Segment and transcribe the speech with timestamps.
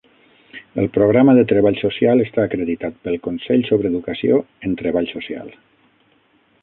[0.83, 5.55] El programa de treball social està acreditat pel Consell sobre Educació en Treball Social.